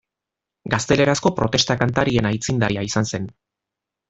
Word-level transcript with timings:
Gaztelerazko 0.73 1.31
protesta 1.41 1.77
kantarien 1.83 2.29
aitzindaria 2.31 2.87
izan 2.89 3.11
zen. 3.15 3.31